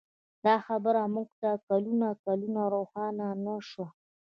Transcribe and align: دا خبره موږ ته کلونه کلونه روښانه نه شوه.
دا 0.45 0.55
خبره 0.65 1.01
موږ 1.15 1.27
ته 1.41 1.49
کلونه 1.67 2.07
کلونه 2.25 2.61
روښانه 2.75 3.27
نه 3.45 3.55
شوه. 3.69 3.87